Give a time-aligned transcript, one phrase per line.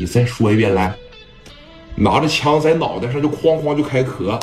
[0.00, 0.94] 你再说一遍来。
[1.94, 4.40] 拿着枪在脑袋上就哐哐就开壳，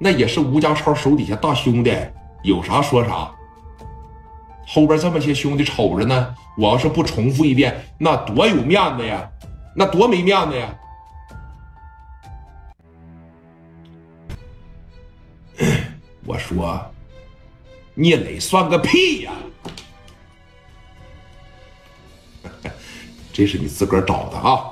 [0.00, 1.96] 那也是吴家超手底下大兄弟，
[2.42, 3.30] 有啥说啥。
[4.66, 9.30] 后边这么些兄弟瞅着呢，我要是不重复一遍，那多有面子呀，
[9.76, 10.74] 那多没面子呀！
[16.26, 16.84] 我说，
[17.94, 19.32] 聂磊算个屁呀！
[23.36, 24.64] 这是你自个儿找的啊，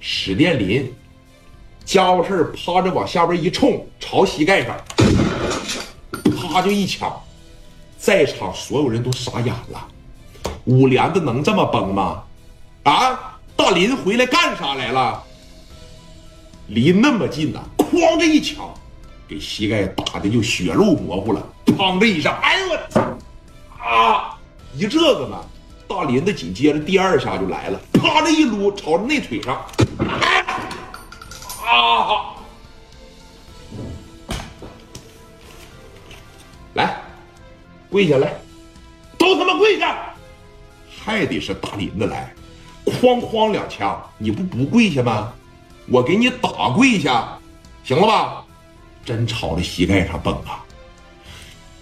[0.00, 0.92] 史殿林。
[1.84, 4.76] 家伙事儿，趴着往下边一冲，朝膝盖上，
[6.36, 7.08] 啪就一枪，
[7.96, 9.86] 在场所有人都傻眼了。
[10.64, 12.24] 五连子能这么崩吗？
[12.82, 15.22] 啊，大林回来干啥来了？
[16.66, 18.74] 离那么近呐，哐这一枪，
[19.28, 21.40] 给膝盖打的就血肉模糊了。
[21.64, 23.00] 砰的一下，哎呦我操！
[23.78, 24.36] 啊，
[24.74, 25.38] 一这个呢，
[25.86, 29.64] 大林子紧接着第二下就来了，啪的一撸，朝着那腿上。
[31.66, 32.34] 啊！
[36.74, 37.00] 来，
[37.88, 38.40] 跪下来，
[39.18, 40.14] 都他妈跪下！
[41.02, 42.34] 还得是大林子来，
[42.86, 45.32] 哐哐两枪，你不不跪下吗？
[45.88, 47.38] 我给你打跪下，
[47.84, 48.44] 行了吧？
[49.04, 50.64] 真朝着膝盖上崩啊！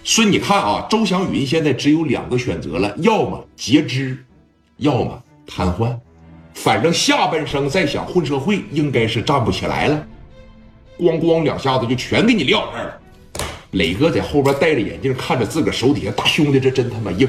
[0.05, 4.25] 所以你看啊，周祥云现在只有两个选择了，要么截肢，
[4.79, 5.99] 要么瘫痪。
[6.55, 10.07] 反正下半生再想混社会，应该是站不起来了。
[10.99, 13.01] 咣咣两下子就全给你撂这儿了。
[13.73, 17.29] 磊哥在后边戴着眼镜，看着自个儿手底下大兄弟，这真他妈硬。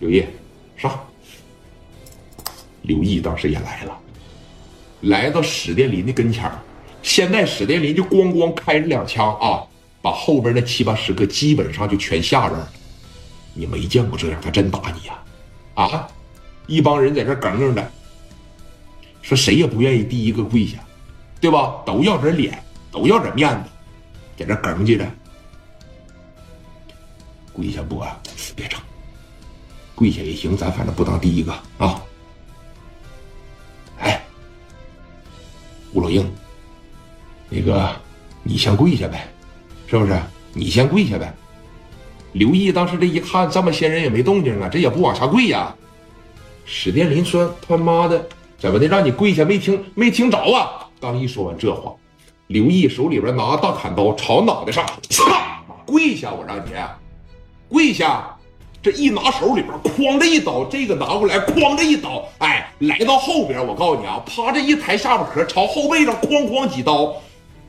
[0.00, 0.24] 刘毅
[0.76, 0.98] 上。
[2.82, 3.98] 刘毅当时也来了，
[5.00, 6.58] 来到史殿林的跟前儿
[7.02, 9.64] 现在史殿林就咣咣开着两枪啊，
[10.02, 12.70] 把后边那七八十个基本上就全吓着了。
[13.54, 15.14] 你没见过这样，他真打你呀！
[15.74, 16.08] 啊
[16.66, 17.90] 一帮人在这耿耿的，
[19.22, 20.78] 说谁也不愿意第一个跪下，
[21.40, 21.82] 对吧？
[21.84, 23.70] 都要点脸，都要点面子，
[24.38, 25.06] 在这耿记着。
[27.52, 28.02] 跪下不？
[28.56, 28.80] 别整，
[29.94, 32.02] 跪下也行，咱反正不当第一个啊。
[33.98, 34.24] 哎，
[35.92, 36.32] 吴老英，
[37.48, 37.94] 那个
[38.42, 39.28] 你先跪下呗，
[39.86, 40.18] 是不是？
[40.52, 41.34] 你先跪下呗。
[42.34, 45.72] 刘毅当时这一看，这么些人也没动静啊，这也不往下跪呀。
[46.64, 48.26] 史殿林说：“他妈的，
[48.58, 48.88] 怎么的？
[48.88, 51.92] 让你跪下没听没听着啊？”刚一说完这话，
[52.48, 56.32] 刘毅手里边拿大砍刀朝脑袋上，擦，跪下！
[56.32, 56.70] 我让你
[57.68, 58.36] 跪下！
[58.82, 67.14] 这一拿手里边，哐的一刀，这个拿过来，哐的一刀，哎，来到后边，我告诉你啊，趴这一抬下巴壳，朝后背上哐哐几刀，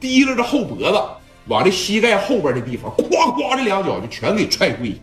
[0.01, 0.99] 提溜着后脖子。
[1.47, 4.95] 往这膝盖后边的地方，咵咵这两脚就全给踹跪下。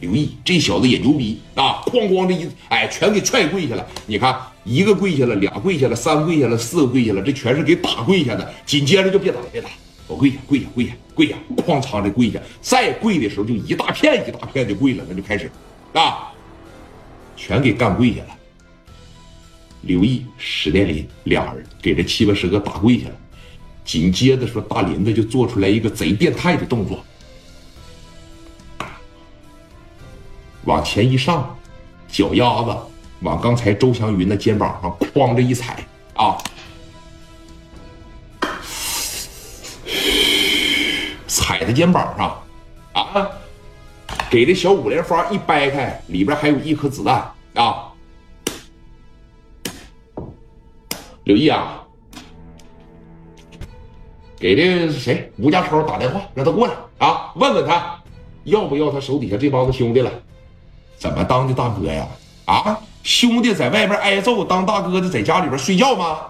[0.00, 1.82] 刘毅这小子也牛逼啊！
[1.84, 3.86] 哐哐这一哎，全给踹跪下了。
[4.06, 8.50] 你看，一个跪下了，俩跪下了，三跪下了，四个跪下了，这全是给打跪下的。
[8.64, 9.68] 紧接着就别打了，别打，
[10.06, 12.40] 我跪下，跪下，跪下，跪下，哐嚓的跪下。
[12.62, 15.50] 再跪的时候就一大片一大片的跪了，那就开始
[15.92, 16.32] 啊，
[17.36, 18.28] 全给干跪下了。
[19.82, 23.14] 刘毅、史殿林俩人给这七八十个打跪下了。
[23.90, 27.04] 紧接着说，大林子就做出来一个贼变态的动作，
[30.62, 31.58] 往前一上，
[32.06, 32.76] 脚丫子
[33.22, 35.84] 往刚才周祥云的肩膀上哐着一踩
[36.14, 36.38] 啊，
[41.26, 42.42] 踩在肩膀上
[42.92, 43.28] 啊，
[44.30, 47.90] 给这小五连发一掰开，里边还有一颗子弹啊，
[51.24, 51.78] 刘毅啊。
[54.40, 57.94] 给这谁吴家超打电话，让他过来啊，问问他
[58.44, 60.10] 要不要他手底下这帮子兄弟了？
[60.96, 62.08] 怎么当的大哥呀？
[62.46, 66.20] 啊，兄弟在外边挨揍，当大哥的在家里边睡觉吗？